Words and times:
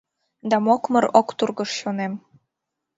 Да 0.49 0.57
мокмыр 0.65 1.05
ок 1.19 1.29
тургыж 1.37 1.69
чонем. 1.79 2.13